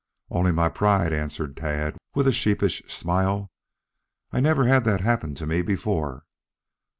[0.31, 3.51] "Only my pride," answered Tad, with a sheepish smile.
[4.31, 6.23] "I never had that happen to me before."